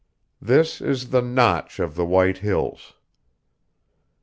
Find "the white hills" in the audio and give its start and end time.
1.93-2.93